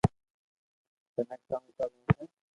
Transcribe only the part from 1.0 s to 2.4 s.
ٿني ڪاو ڪروو ھي